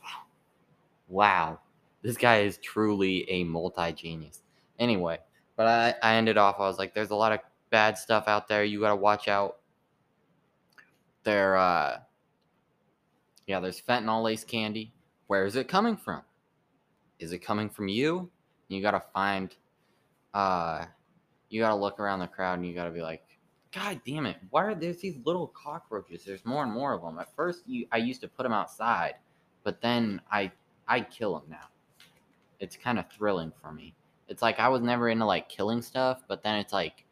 wow, 1.10 1.60
this 2.02 2.16
guy 2.16 2.42
is 2.42 2.58
truly 2.60 3.30
a 3.30 3.44
multi 3.44 3.92
genius. 3.92 4.44
Anyway, 4.80 5.18
but 5.56 5.68
I, 5.68 5.96
I 6.04 6.16
ended 6.16 6.38
off, 6.38 6.58
I 6.60 6.68
was 6.68 6.78
like, 6.78 6.94
there's 6.94 7.10
a 7.10 7.16
lot 7.16 7.32
of 7.32 7.40
bad 7.70 7.98
stuff 7.98 8.28
out 8.28 8.48
there. 8.48 8.64
You 8.64 8.80
got 8.80 8.90
to 8.90 8.96
watch 8.96 9.28
out. 9.28 9.58
There, 11.24 11.58
uh, 11.58 11.98
yeah, 13.48 13.60
there's 13.60 13.82
fentanyl 13.82 14.24
lace 14.24 14.44
candy. 14.44 14.94
Where 15.27 15.46
is 15.46 15.56
it 15.56 15.68
coming 15.68 15.98
from? 15.98 16.22
Is 17.20 17.32
it 17.32 17.39
coming 17.39 17.70
from 17.70 17.88
you? 17.88 18.30
You 18.68 18.82
got 18.82 18.92
to 18.92 19.04
find, 19.13 19.56
uh, 20.34 20.86
you 21.50 21.62
got 21.62 21.70
to 21.70 21.75
look 21.75 22.00
around 22.00 22.20
the 22.20 22.27
crowd 22.27 22.60
and 22.60 22.68
you 22.68 22.75
got 22.75 22.86
to 22.86 22.92
be 22.92 23.01
like, 23.01 23.24
God 23.74 24.01
damn 24.06 24.25
it! 24.25 24.38
Why 24.50 24.63
are 24.66 24.75
there 24.75 24.94
these 24.94 25.18
little 25.25 25.48
cockroaches? 25.48 26.24
There's 26.24 26.46
more 26.46 26.63
and 26.63 26.72
more 26.72 26.94
of 26.94 27.01
them. 27.01 27.20
At 27.20 27.36
first, 27.36 27.63
you 27.68 27.86
I 27.92 27.98
used 27.98 28.22
to 28.22 28.27
put 28.27 28.44
them 28.44 28.54
outside, 28.54 29.16
but 29.63 29.82
then 29.82 30.22
I 30.32 30.51
I 30.88 31.01
kill 31.01 31.34
them 31.34 31.50
now. 31.50 31.68
It's 32.60 32.77
kind 32.77 32.98
of 32.98 33.06
thrilling 33.12 33.51
for 33.62 33.72
me. 33.72 33.94
It's 34.30 34.42
like 34.42 34.60
I 34.60 34.70
was 34.70 34.82
never 34.82 35.10
into 35.10 35.25
like 35.25 35.50
killing 35.50 35.82
stuff, 35.82 36.24
but 36.27 36.44
then 36.44 36.56
it's 36.56 36.74
like 36.74 37.06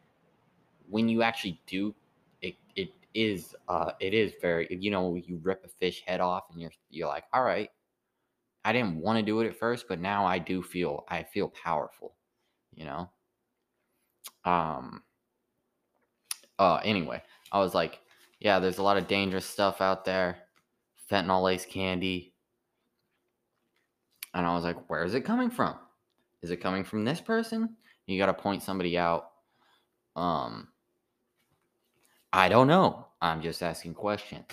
when 0.88 1.08
you 1.08 1.22
actually 1.22 1.60
do 1.66 1.94
it 2.40 2.54
it 2.74 2.88
is 3.16 3.54
uh 3.68 3.92
it 3.98 4.12
is 4.12 4.34
very 4.42 4.68
you 4.70 4.90
know 4.90 5.14
you 5.14 5.40
rip 5.42 5.64
a 5.64 5.68
fish 5.68 6.02
head 6.06 6.20
off 6.20 6.44
and 6.50 6.60
you're 6.60 6.70
you're 6.90 7.08
like 7.08 7.24
all 7.32 7.42
right 7.42 7.70
i 8.64 8.72
didn't 8.72 8.96
want 8.96 9.18
to 9.18 9.24
do 9.24 9.40
it 9.40 9.46
at 9.46 9.58
first 9.58 9.86
but 9.88 10.00
now 10.00 10.26
i 10.26 10.38
do 10.38 10.62
feel 10.62 11.04
i 11.08 11.22
feel 11.22 11.48
powerful 11.48 12.14
you 12.74 12.84
know? 12.84 13.10
Um 14.44 15.02
uh 16.58 16.80
anyway 16.84 17.22
i 17.52 17.58
was 17.58 17.74
like 17.74 18.00
yeah 18.38 18.58
there's 18.58 18.78
a 18.78 18.82
lot 18.82 18.96
of 18.98 19.08
dangerous 19.08 19.46
stuff 19.46 19.80
out 19.80 20.04
there 20.04 20.38
fentanyl 21.10 21.42
lace 21.42 21.66
candy. 21.66 22.34
And 24.34 24.46
i 24.46 24.54
was 24.54 24.64
like 24.64 24.88
where 24.88 25.04
is 25.04 25.14
it 25.14 25.22
coming 25.22 25.50
from? 25.50 25.76
Is 26.42 26.50
it 26.50 26.58
coming 26.58 26.84
from 26.84 27.04
this 27.04 27.20
person? 27.20 27.76
You 28.06 28.18
got 28.18 28.26
to 28.26 28.34
point 28.34 28.62
somebody 28.62 28.96
out. 28.98 29.30
Um 30.14 30.68
I 32.32 32.48
don't 32.48 32.66
know. 32.66 33.06
I'm 33.20 33.40
just 33.42 33.62
asking 33.62 33.94
questions. 33.94 34.44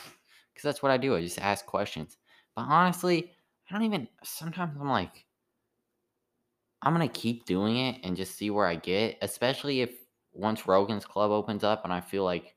Because 0.53 0.63
that's 0.63 0.83
what 0.83 0.91
I 0.91 0.97
do. 0.97 1.15
I 1.15 1.21
just 1.21 1.39
ask 1.39 1.65
questions. 1.65 2.17
But 2.55 2.63
honestly, 2.63 3.31
I 3.69 3.73
don't 3.73 3.83
even. 3.83 4.07
Sometimes 4.23 4.77
I'm 4.79 4.89
like, 4.89 5.25
I'm 6.81 6.99
to 6.99 7.07
keep 7.07 7.45
doing 7.45 7.77
it 7.77 8.01
and 8.03 8.17
just 8.17 8.35
see 8.35 8.49
where 8.49 8.67
I 8.67 8.75
get, 8.75 9.17
especially 9.21 9.81
if 9.81 9.91
once 10.33 10.67
Rogan's 10.67 11.05
Club 11.05 11.31
opens 11.31 11.63
up 11.63 11.83
and 11.83 11.93
I 11.93 12.01
feel 12.01 12.23
like 12.23 12.55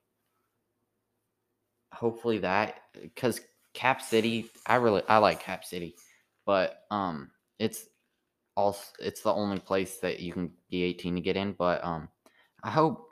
hopefully 1.92 2.38
that 2.38 2.82
because 3.00 3.40
Cap 3.72 4.02
City, 4.02 4.50
I 4.66 4.76
really 4.76 5.02
I 5.08 5.18
like 5.18 5.40
Cap 5.40 5.64
City, 5.64 5.94
but 6.44 6.82
um 6.90 7.30
it's 7.58 7.86
also 8.56 8.82
it's 8.98 9.22
the 9.22 9.32
only 9.32 9.60
place 9.60 9.98
that 9.98 10.20
you 10.20 10.32
can 10.32 10.50
be 10.70 10.82
18 10.82 11.14
to 11.14 11.20
get 11.20 11.36
in, 11.36 11.52
but 11.52 11.84
um 11.84 12.08
I 12.64 12.70
hope 12.70 13.05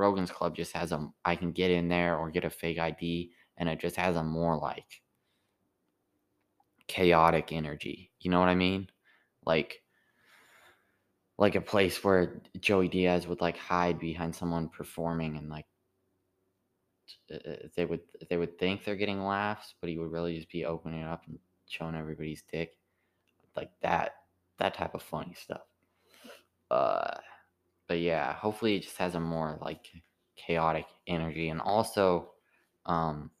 Rogan's 0.00 0.30
Club 0.30 0.56
just 0.56 0.72
has 0.72 0.92
a 0.92 1.08
I 1.24 1.36
can 1.36 1.52
get 1.52 1.70
in 1.70 1.88
there 1.88 2.16
or 2.16 2.30
get 2.30 2.44
a 2.44 2.50
fake 2.50 2.78
ID 2.78 3.32
and 3.58 3.68
it 3.68 3.78
just 3.78 3.96
has 3.96 4.16
a 4.16 4.22
more 4.22 4.56
like 4.56 5.02
chaotic 6.86 7.52
energy. 7.52 8.10
You 8.20 8.30
know 8.30 8.40
what 8.40 8.48
I 8.48 8.54
mean? 8.54 8.88
Like 9.44 9.82
like 11.38 11.54
a 11.54 11.60
place 11.60 12.02
where 12.02 12.42
Joey 12.58 12.88
Diaz 12.88 13.26
would 13.26 13.40
like 13.40 13.56
hide 13.56 13.98
behind 13.98 14.34
someone 14.34 14.68
performing 14.68 15.36
and 15.36 15.48
like 15.48 15.66
uh, 17.30 17.36
uh, 17.36 17.56
they 17.76 17.84
would 17.84 18.00
they 18.28 18.36
would 18.36 18.58
think 18.58 18.84
they're 18.84 18.96
getting 18.96 19.22
laughs, 19.22 19.74
but 19.80 19.90
he 19.90 19.98
would 19.98 20.10
really 20.10 20.36
just 20.36 20.50
be 20.50 20.64
opening 20.64 21.04
up 21.04 21.22
and 21.26 21.38
showing 21.68 21.94
everybody's 21.94 22.44
dick. 22.50 22.76
Like 23.56 23.70
that 23.82 24.16
that 24.58 24.74
type 24.74 24.94
of 24.94 25.02
funny 25.02 25.34
stuff. 25.34 25.62
Uh 26.70 27.18
but 27.90 27.98
yeah, 27.98 28.34
hopefully 28.34 28.76
it 28.76 28.84
just 28.84 28.98
has 28.98 29.16
a 29.16 29.20
more 29.20 29.58
like 29.60 29.90
chaotic 30.36 30.86
energy, 31.08 31.48
and 31.48 31.60
also, 31.60 32.30
um, 32.86 33.32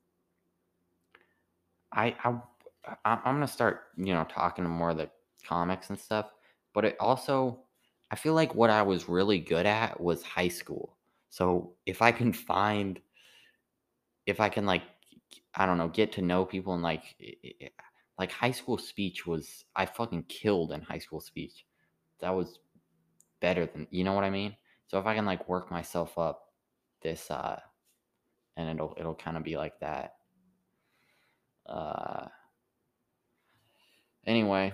I 1.92 2.16
I 2.24 2.96
I'm 3.04 3.34
gonna 3.36 3.46
start 3.46 3.82
you 3.96 4.12
know 4.12 4.24
talking 4.28 4.64
to 4.64 4.68
more 4.68 4.90
of 4.90 4.96
the 4.96 5.08
comics 5.46 5.90
and 5.90 5.98
stuff, 6.00 6.32
but 6.74 6.84
it 6.84 6.96
also 6.98 7.62
I 8.10 8.16
feel 8.16 8.34
like 8.34 8.56
what 8.56 8.70
I 8.70 8.82
was 8.82 9.08
really 9.08 9.38
good 9.38 9.66
at 9.66 10.00
was 10.00 10.24
high 10.24 10.48
school. 10.48 10.96
So 11.28 11.76
if 11.86 12.02
I 12.02 12.10
can 12.10 12.32
find, 12.32 12.98
if 14.26 14.40
I 14.40 14.48
can 14.48 14.66
like, 14.66 14.82
I 15.54 15.64
don't 15.64 15.78
know, 15.78 15.88
get 15.88 16.10
to 16.14 16.22
know 16.22 16.44
people 16.44 16.74
and 16.74 16.82
like, 16.82 17.04
like 18.18 18.32
high 18.32 18.50
school 18.50 18.78
speech 18.78 19.28
was 19.28 19.64
I 19.76 19.86
fucking 19.86 20.24
killed 20.24 20.72
in 20.72 20.82
high 20.82 20.98
school 20.98 21.20
speech. 21.20 21.64
That 22.18 22.30
was 22.30 22.58
better 23.40 23.66
than 23.66 23.86
you 23.90 24.04
know 24.04 24.12
what 24.12 24.24
I 24.24 24.30
mean? 24.30 24.56
So 24.88 24.98
if 24.98 25.06
I 25.06 25.14
can 25.14 25.26
like 25.26 25.48
work 25.48 25.70
myself 25.70 26.18
up 26.18 26.46
this 27.02 27.30
uh 27.30 27.58
and 28.56 28.68
it'll 28.68 28.94
it'll 28.98 29.14
kind 29.14 29.36
of 29.36 29.44
be 29.44 29.56
like 29.56 29.78
that. 29.80 30.14
Uh 31.66 32.26
anyway, 34.26 34.72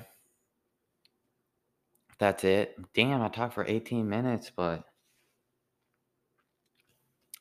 that's 2.19 2.45
it. 2.45 2.77
Damn, 2.95 3.23
I 3.23 3.29
talked 3.29 3.55
for 3.55 3.65
18 3.67 4.09
minutes, 4.09 4.51
but 4.55 4.85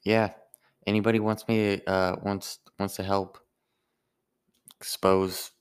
yeah. 0.04 0.32
Anybody 0.88 1.20
wants 1.20 1.48
me 1.48 1.82
uh 1.88 2.18
wants 2.22 2.60
wants 2.80 2.96
to 2.98 3.04
help 3.04 3.40
expose 4.80 5.52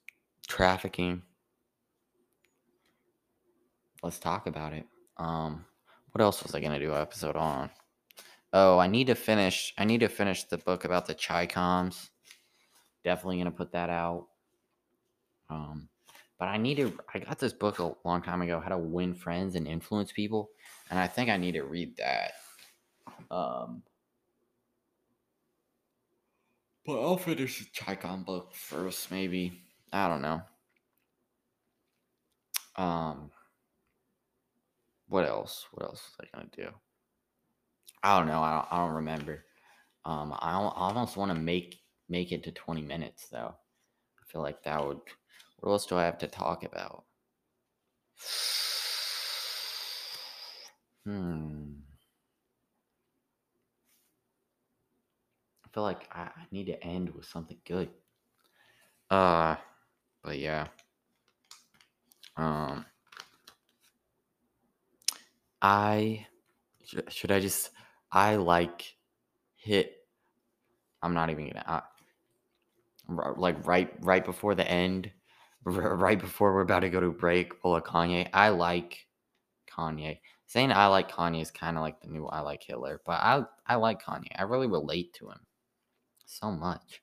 trafficking 0.46 1.22
let's 4.04 4.18
talk 4.18 4.46
about 4.46 4.74
it. 4.74 4.86
Um, 5.16 5.64
what 6.12 6.22
else 6.22 6.42
was 6.42 6.54
I 6.54 6.60
gonna 6.60 6.78
do 6.78 6.94
episode 6.94 7.36
on? 7.36 7.70
Oh, 8.52 8.78
I 8.78 8.86
need 8.86 9.08
to 9.08 9.14
finish. 9.14 9.74
I 9.76 9.84
need 9.84 10.00
to 10.00 10.08
finish 10.08 10.44
the 10.44 10.58
book 10.58 10.84
about 10.84 11.06
the 11.06 11.14
Chi-Coms. 11.14 12.10
Definitely 13.02 13.38
gonna 13.38 13.50
put 13.50 13.72
that 13.72 13.90
out. 13.90 14.28
Um, 15.50 15.88
but 16.38 16.46
I 16.46 16.56
need 16.56 16.76
to. 16.76 16.96
I 17.12 17.20
got 17.20 17.38
this 17.38 17.52
book 17.52 17.78
a 17.78 17.94
long 18.04 18.22
time 18.22 18.42
ago, 18.42 18.60
How 18.60 18.70
to 18.70 18.78
Win 18.78 19.14
Friends 19.14 19.56
and 19.56 19.66
Influence 19.66 20.12
People, 20.12 20.50
and 20.90 20.98
I 20.98 21.06
think 21.06 21.30
I 21.30 21.36
need 21.36 21.52
to 21.52 21.62
read 21.62 21.96
that. 21.96 22.32
Um, 23.30 23.82
but 26.86 27.00
I'll 27.00 27.16
finish 27.16 27.60
the 27.60 27.66
Chi-Com 27.74 28.24
book 28.24 28.54
first, 28.54 29.10
maybe. 29.10 29.62
I 29.92 30.08
don't 30.08 30.22
know. 30.22 30.42
Um, 32.76 33.30
what 35.08 35.26
else? 35.26 35.66
What 35.72 35.86
else 35.86 36.02
was 36.18 36.28
I 36.32 36.36
gonna 36.36 36.50
do? 36.54 36.74
I 38.02 38.18
don't 38.18 38.28
know. 38.28 38.42
I 38.42 38.52
don't, 38.52 38.66
I 38.70 38.76
don't 38.84 38.94
remember. 38.96 39.44
Um, 40.04 40.34
I, 40.38 40.54
almost 40.54 41.16
want 41.16 41.30
to 41.30 41.34
make 41.34 41.80
make 42.08 42.32
it 42.32 42.44
to 42.44 42.52
20 42.52 42.82
minutes 42.82 43.28
though. 43.30 43.54
I 43.54 44.32
feel 44.32 44.42
like 44.42 44.62
that 44.64 44.86
would. 44.86 45.00
What 45.60 45.72
else 45.72 45.86
do 45.86 45.96
I 45.96 46.04
have 46.04 46.18
to 46.18 46.28
talk 46.28 46.64
about? 46.64 47.04
Hmm. 51.04 51.72
I 55.66 55.68
feel 55.74 55.82
like 55.82 56.08
I, 56.10 56.22
I 56.22 56.46
need 56.50 56.64
to 56.68 56.82
end 56.82 57.10
with 57.10 57.26
something 57.26 57.58
good. 57.66 57.90
Uh, 59.10 59.56
but 60.22 60.38
yeah. 60.38 60.68
Um. 62.38 62.86
I 65.64 66.26
should 67.08 67.32
I 67.32 67.40
just 67.40 67.70
I 68.12 68.36
like 68.36 68.96
hit 69.56 69.96
I'm 71.02 71.14
not 71.14 71.30
even 71.30 71.48
gonna 71.48 71.64
uh, 73.08 73.32
like 73.38 73.66
right 73.66 73.90
right 74.04 74.22
before 74.22 74.54
the 74.54 74.70
end 74.70 75.10
right 75.64 76.20
before 76.20 76.52
we're 76.52 76.60
about 76.60 76.80
to 76.80 76.90
go 76.90 77.00
to 77.00 77.10
break 77.10 77.62
pull 77.62 77.76
a 77.76 77.80
Kanye 77.80 78.28
I 78.34 78.50
like 78.50 79.06
Kanye 79.66 80.18
saying 80.46 80.70
I 80.70 80.88
like 80.88 81.10
Kanye 81.10 81.40
is 81.40 81.50
kind 81.50 81.78
of 81.78 81.82
like 81.82 81.98
the 82.02 82.08
new 82.08 82.26
I 82.26 82.40
like 82.40 82.62
Hitler, 82.62 83.00
but 83.06 83.14
I 83.22 83.44
I 83.66 83.76
like 83.76 84.02
Kanye. 84.02 84.28
I 84.36 84.42
really 84.42 84.68
relate 84.68 85.14
to 85.14 85.30
him 85.30 85.40
so 86.26 86.50
much. 86.50 87.00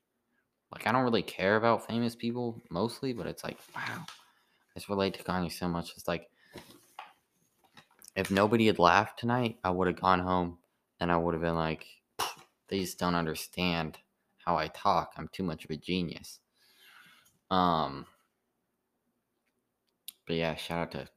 Like 0.71 0.85
I 0.85 0.91
don't 0.91 1.03
really 1.03 1.23
care 1.23 1.55
about 1.55 1.87
famous 1.87 2.15
people 2.15 2.61
mostly, 2.69 3.11
but 3.11 3.25
it's 3.25 3.43
like 3.43 3.57
wow, 3.75 4.05
I 4.05 4.75
just 4.75 4.87
relate 4.87 5.15
to 5.15 5.23
Kanye 5.23 5.51
so 5.51 5.67
much. 5.67 5.93
It's 5.97 6.07
like 6.07 6.29
if 8.15 8.31
nobody 8.31 8.67
had 8.67 8.79
laughed 8.79 9.19
tonight, 9.19 9.57
I 9.63 9.69
would 9.69 9.87
have 9.87 10.01
gone 10.01 10.19
home 10.19 10.57
and 10.99 11.11
I 11.11 11.17
would 11.17 11.33
have 11.33 11.41
been 11.41 11.55
like, 11.55 11.85
they 12.67 12.79
just 12.79 12.99
don't 12.99 13.15
understand 13.15 13.97
how 14.37 14.57
I 14.57 14.67
talk. 14.67 15.13
I'm 15.17 15.29
too 15.31 15.43
much 15.43 15.65
of 15.65 15.71
a 15.71 15.77
genius. 15.77 16.39
Um, 17.49 18.05
but 20.25 20.35
yeah, 20.35 20.55
shout 20.55 20.79
out 20.79 20.91
to. 20.91 21.07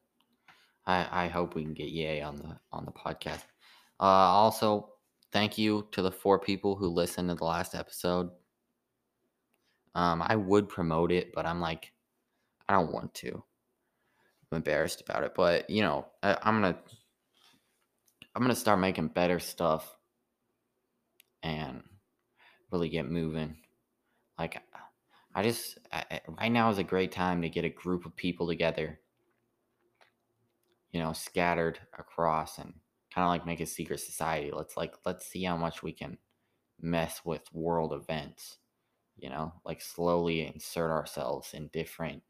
I 0.87 1.25
I 1.25 1.29
hope 1.29 1.55
we 1.55 1.63
can 1.63 1.75
get 1.75 1.89
Ye 1.89 2.21
on 2.21 2.37
the 2.37 2.59
on 2.73 2.85
the 2.85 2.93
podcast. 2.93 3.45
Uh, 4.01 4.05
also, 4.05 4.91
thank 5.33 5.57
you 5.57 5.87
to 5.93 6.03
the 6.03 6.11
four 6.11 6.39
people 6.39 6.75
who 6.75 6.89
listened 6.89 7.29
to 7.29 7.35
the 7.37 7.45
last 7.45 7.75
episode. 7.75 8.31
Um, 9.95 10.23
I 10.27 10.35
would 10.35 10.69
promote 10.69 11.13
it, 11.13 11.33
but 11.33 11.47
I'm 11.47 11.61
like, 11.61 11.93
I 12.69 12.75
don't 12.75 12.93
want 12.93 13.15
to. 13.15 13.45
I'm 14.55 14.59
embarrassed 14.59 15.01
about 15.01 15.25
it, 15.25 15.33
but 15.35 15.69
you 15.69 15.83
know, 15.83 16.07
I, 16.23 16.39
I'm 16.43 16.63
gonna 16.63 16.79
I'm 18.35 18.43
gonna 18.43 18.55
start 18.55 18.79
making 18.79 19.09
better 19.09 19.41
stuff 19.41 19.97
and 21.43 21.83
really 22.71 22.89
get 22.89 23.11
moving. 23.11 23.57
Like, 24.39 24.63
I 25.35 25.43
just 25.43 25.79
I, 25.93 26.21
right 26.39 26.53
now 26.53 26.71
is 26.71 26.79
a 26.79 26.85
great 26.85 27.11
time 27.11 27.43
to 27.43 27.49
get 27.49 27.65
a 27.65 27.69
group 27.69 28.07
of 28.07 28.15
people 28.15 28.47
together, 28.47 29.01
you 30.93 31.01
know, 31.01 31.13
scattered 31.13 31.81
across 31.99 32.59
and 32.59 32.75
kind 33.13 33.25
of 33.25 33.31
like 33.31 33.47
make 33.47 33.61
a 33.61 33.67
secret 33.67 33.99
society. 33.99 34.53
Let's 34.53 34.77
like 34.77 34.95
let's 35.05 35.27
see 35.27 35.43
how 35.43 35.57
much 35.57 35.83
we 35.83 35.93
can 35.93 36.17
mess 36.81 37.23
with 37.25 37.43
world 37.53 37.93
events, 37.93 38.59
you 39.17 39.31
know, 39.31 39.53
like 39.65 39.81
slowly 39.83 40.47
insert 40.47 40.93
ourselves 40.93 41.55
in 41.55 41.71
different 41.73 42.23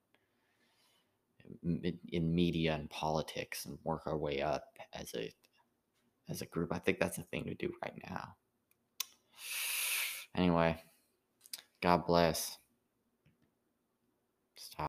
in 1.62 2.34
media 2.34 2.74
and 2.74 2.90
politics 2.90 3.66
and 3.66 3.78
work 3.84 4.02
our 4.06 4.16
way 4.16 4.40
up 4.40 4.64
as 4.92 5.14
a 5.14 5.32
as 6.28 6.42
a 6.42 6.46
group. 6.46 6.72
I 6.72 6.78
think 6.78 6.98
that's 6.98 7.16
the 7.16 7.22
thing 7.24 7.44
to 7.44 7.54
do 7.54 7.72
right 7.82 8.00
now. 8.10 8.34
Anyway, 10.36 10.82
God 11.82 12.06
bless. 12.06 12.58